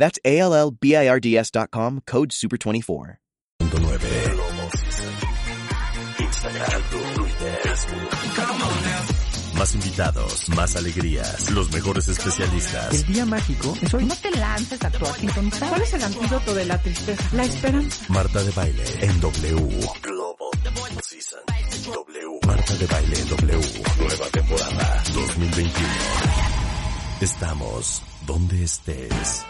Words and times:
That's 0.00 0.18
A 0.24 0.38
L 0.38 0.54
L 0.54 0.70
B 0.70 0.96
I 0.96 1.06
R 1.08 1.20
D 1.20 1.36
S.com, 1.36 2.00
code 2.06 2.30
SUPER24. 2.30 3.18
Instagram, 6.18 6.82
Twitter, 7.14 7.58
Más 9.58 9.74
invitados, 9.74 10.48
más 10.48 10.76
alegrías, 10.76 11.50
los 11.50 11.70
mejores 11.70 12.08
especialistas. 12.08 12.94
El 12.94 13.12
día 13.12 13.26
mágico 13.26 13.76
es 13.82 13.92
hoy. 13.92 14.06
No 14.06 14.14
te 14.16 14.30
lances 14.30 14.82
a 14.82 14.90
tu 14.90 15.04
sintonizar. 15.04 15.68
¿Cuál 15.68 15.82
es 15.82 15.92
el 15.92 16.02
antídoto 16.02 16.54
de 16.54 16.64
la 16.64 16.78
tristeza? 16.80 17.36
La 17.36 17.44
esperanza. 17.44 18.06
Marta 18.08 18.42
de 18.42 18.50
Baile 18.52 18.84
en 19.02 19.20
W. 19.20 19.80
Global 20.02 20.50
Season. 21.02 21.40
W. 21.92 22.38
Marta 22.46 22.74
de 22.74 22.86
Baile 22.86 23.20
en 23.20 23.28
W. 23.28 23.60
Nueva 23.98 24.26
temporada 24.32 25.02
2021. 25.12 25.88
Estamos 27.20 28.02
donde 28.26 28.64
estés. 28.64 29.44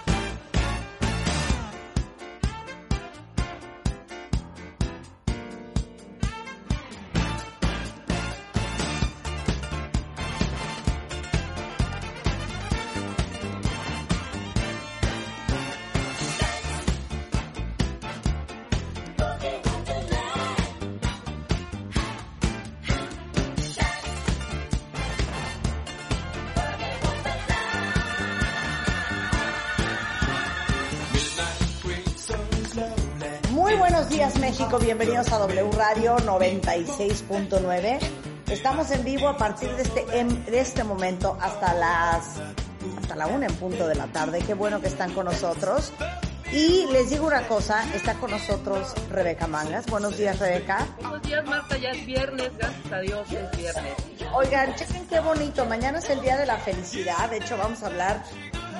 Muy 33.70 33.78
buenos 33.78 34.08
días 34.08 34.36
México, 34.40 34.80
bienvenidos 34.80 35.30
a 35.30 35.38
W 35.38 35.70
Radio 35.76 36.16
96.9. 36.18 37.98
Estamos 38.50 38.90
en 38.90 39.04
vivo 39.04 39.28
a 39.28 39.36
partir 39.36 39.70
de 39.76 39.82
este, 39.82 40.04
em- 40.18 40.44
de 40.44 40.58
este 40.58 40.82
momento 40.82 41.38
hasta 41.40 41.72
las 41.74 42.40
hasta 43.00 43.14
la 43.14 43.28
una 43.28 43.46
en 43.46 43.54
punto 43.54 43.86
de 43.86 43.94
la 43.94 44.08
tarde. 44.08 44.40
Qué 44.44 44.54
bueno 44.54 44.80
que 44.80 44.88
están 44.88 45.12
con 45.12 45.26
nosotros. 45.26 45.92
Y 46.52 46.86
les 46.90 47.10
digo 47.10 47.28
una 47.28 47.46
cosa, 47.46 47.84
está 47.94 48.14
con 48.14 48.32
nosotros 48.32 48.92
Rebeca 49.08 49.46
Mangas. 49.46 49.86
Buenos 49.86 50.16
días 50.18 50.40
Rebeca. 50.40 50.88
Buenos 51.00 51.22
días, 51.22 51.44
Marta. 51.46 51.76
Ya 51.78 51.90
es 51.90 52.04
viernes, 52.04 52.50
gracias 52.58 52.92
a 52.92 52.98
Dios 52.98 53.30
es 53.30 53.56
viernes. 53.56 53.94
Oigan, 54.34 54.74
chequen 54.74 55.06
qué 55.06 55.20
bonito. 55.20 55.64
Mañana 55.66 56.00
es 56.00 56.10
el 56.10 56.20
Día 56.22 56.36
de 56.36 56.46
la 56.46 56.56
Felicidad. 56.58 57.30
De 57.30 57.36
hecho, 57.36 57.56
vamos 57.56 57.84
a 57.84 57.86
hablar 57.86 58.24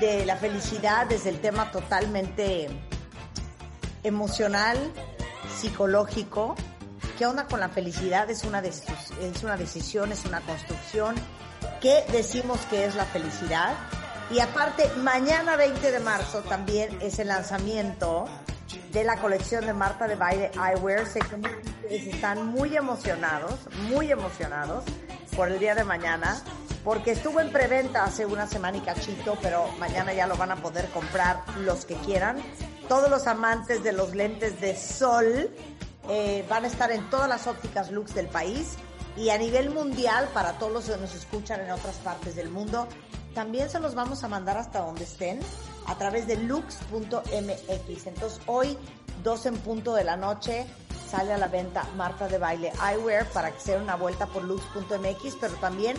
de 0.01 0.27
la 0.27 0.35
felicidad 0.35 1.07
desde 1.07 1.31
el 1.31 1.41
tema 1.41 1.71
totalmente 1.71 2.69
emocional, 4.03 4.77
psicológico. 5.59 6.55
¿Qué 7.19 7.27
onda 7.27 7.47
con 7.47 7.61
la 7.61 7.69
felicidad? 7.69 8.31
Es 8.31 8.45
una, 8.45 8.61
es 8.61 9.43
una 9.43 9.57
decisión, 9.57 10.13
es 10.13 10.25
una 10.25 10.41
construcción. 10.41 11.15
¿Qué 11.81 12.05
decimos 12.13 12.61
que 12.71 12.85
es 12.85 12.95
la 12.95 13.05
felicidad? 13.05 13.75
Y 14.31 14.39
aparte, 14.39 14.89
mañana 14.99 15.57
20 15.57 15.91
de 15.91 16.01
marzo 16.01 16.41
también 16.43 16.97
es 17.01 17.19
el 17.19 17.29
lanzamiento 17.29 18.27
de 18.93 19.05
la 19.05 19.17
colección 19.17 19.67
de 19.67 19.73
Marta 19.73 20.07
de 20.07 20.15
Baile 20.15 20.51
Eyewear. 20.55 21.07
Sé 21.07 21.21
que 21.21 21.35
ustedes 21.35 22.15
están 22.15 22.47
muy 22.47 22.77
emocionados, 22.77 23.55
muy 23.89 24.11
emocionados 24.11 24.85
por 25.37 25.49
el 25.49 25.59
día 25.59 25.75
de 25.75 25.85
mañana, 25.85 26.41
porque 26.85 27.13
estuvo 27.13 27.41
en 27.41 27.51
preventa 27.51 28.05
hace 28.05 28.25
una 28.25 28.47
semana 28.47 28.79
y 28.79 28.81
cachito, 28.81 29.37
pero 29.43 29.69
mañana 29.79 30.13
ya 30.13 30.27
lo 30.27 30.37
van 30.37 30.53
a 30.53 30.57
poder 30.57 30.89
comprar 30.91 31.43
los 31.65 31.85
que 31.85 31.95
quieran. 31.97 32.41
Todos 32.91 33.09
los 33.09 33.29
amantes 33.29 33.85
de 33.85 33.93
los 33.93 34.17
lentes 34.17 34.61
de 34.61 34.75
sol 34.75 35.49
eh, 36.09 36.45
van 36.51 36.65
a 36.65 36.67
estar 36.67 36.91
en 36.91 37.09
todas 37.09 37.29
las 37.29 37.47
ópticas 37.47 37.93
Lux 37.93 38.15
del 38.15 38.27
país 38.27 38.75
y 39.17 39.29
a 39.31 39.39
nivel 39.39 39.71
mundial 39.71 40.29
para 40.35 40.55
todos 40.55 40.73
los 40.73 40.85
que 40.87 40.97
nos 40.97 41.15
escuchan 41.15 41.61
en 41.61 41.71
otras 41.71 41.95
partes 41.99 42.35
del 42.35 42.51
mundo. 42.51 42.89
También 43.33 43.71
se 43.71 43.79
los 43.79 43.95
vamos 43.95 44.25
a 44.25 44.29
mandar 44.29 44.59
hasta 44.59 44.81
donde 44.81 45.05
estén 45.05 45.39
a 45.87 45.95
través 45.99 46.27
de 46.27 46.37
lux.mx. 46.39 48.07
Entonces 48.09 48.41
hoy, 48.47 48.77
12 49.23 49.51
en 49.51 49.59
punto 49.59 49.95
de 49.95 50.03
la 50.03 50.17
noche, 50.17 50.67
sale 51.11 51.33
a 51.33 51.39
la 51.39 51.49
venta 51.49 51.85
Marta 51.97 52.29
de 52.29 52.39
Baile 52.39 52.73
Eyewear 52.89 53.27
para 53.31 53.51
que 53.51 53.61
se 53.61 53.77
una 53.77 53.97
vuelta 53.97 54.27
por 54.27 54.45
lux.mx, 54.45 55.37
pero 55.41 55.55
también 55.55 55.97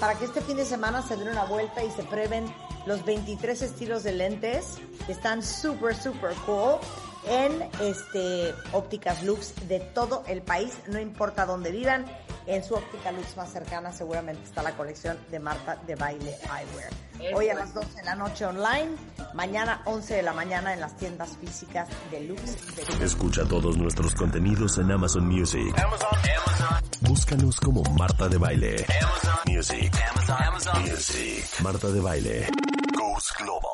para 0.00 0.14
que 0.14 0.24
este 0.24 0.40
fin 0.40 0.56
de 0.56 0.64
semana 0.64 1.02
se 1.02 1.16
den 1.16 1.28
una 1.28 1.44
vuelta 1.44 1.84
y 1.84 1.90
se 1.90 2.02
prueben 2.02 2.46
los 2.86 3.04
23 3.04 3.62
estilos 3.62 4.02
de 4.02 4.12
lentes 4.12 4.78
que 5.06 5.12
están 5.12 5.42
súper, 5.42 5.94
súper 5.94 6.34
cool 6.46 6.78
en 7.26 7.68
este 7.80 8.54
ópticas 8.72 9.22
Lux 9.22 9.54
de 9.68 9.80
todo 9.80 10.24
el 10.26 10.42
país, 10.42 10.72
no 10.88 10.98
importa 10.98 11.46
dónde 11.46 11.70
vivan, 11.70 12.04
en 12.46 12.62
su 12.62 12.74
óptica 12.74 13.12
Lux 13.12 13.36
más 13.36 13.52
cercana 13.52 13.92
seguramente 13.92 14.42
está 14.44 14.62
la 14.62 14.76
colección 14.76 15.18
de 15.30 15.38
Marta 15.38 15.76
de 15.86 15.94
Baile 15.94 16.36
Eyewear. 16.42 17.34
Hoy 17.34 17.48
a 17.48 17.54
las 17.54 17.72
12 17.72 17.96
de 17.96 18.04
la 18.04 18.14
noche 18.14 18.44
online, 18.44 18.90
mañana 19.34 19.82
11 19.86 20.14
de 20.14 20.22
la 20.22 20.32
mañana 20.32 20.74
en 20.74 20.80
las 20.80 20.96
tiendas 20.96 21.36
físicas 21.40 21.88
de 22.10 22.20
Lux. 22.20 22.76
De 22.98 23.04
Escucha 23.04 23.44
todos 23.46 23.76
nuestros 23.76 24.14
contenidos 24.14 24.78
en 24.78 24.90
Amazon 24.90 25.26
Music. 25.26 25.74
Búscanos 27.00 27.60
como 27.60 27.82
Marta 27.98 28.28
de 28.28 28.38
Baile. 28.38 28.86
Music. 29.46 29.92
Music. 30.80 31.60
Marta 31.62 31.88
de 31.88 32.00
Baile. 32.00 32.48
Goes 32.96 33.32
Global. 33.38 33.73